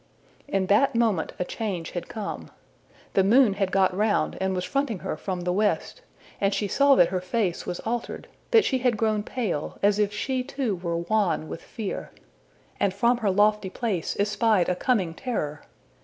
[0.47, 2.49] In that moment a change had come.
[3.13, 6.01] The moon had got round and was fronting her from the west,
[6.41, 10.11] and she saw that her face was altered, that she had grown pale, as if
[10.11, 12.09] she too were wan with fear,
[12.79, 15.61] and from her lofty place espied a coming terror.